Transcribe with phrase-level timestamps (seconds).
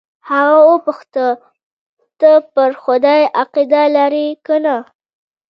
[0.29, 1.29] هغه وپوښتل
[2.19, 4.77] ته پر خدای عقیده لرې که نه.